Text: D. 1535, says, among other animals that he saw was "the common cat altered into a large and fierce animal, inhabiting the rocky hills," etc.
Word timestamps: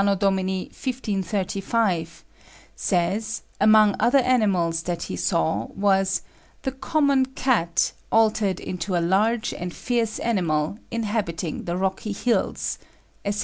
D. 0.01 0.07
1535, 0.07 2.25
says, 2.75 3.43
among 3.59 3.95
other 3.99 4.17
animals 4.17 4.81
that 4.81 5.03
he 5.03 5.15
saw 5.15 5.65
was 5.75 6.23
"the 6.63 6.71
common 6.71 7.27
cat 7.27 7.91
altered 8.11 8.59
into 8.59 8.95
a 8.95 8.97
large 8.97 9.53
and 9.53 9.71
fierce 9.71 10.17
animal, 10.17 10.79
inhabiting 10.89 11.65
the 11.65 11.77
rocky 11.77 12.13
hills," 12.13 12.79
etc. 13.23 13.39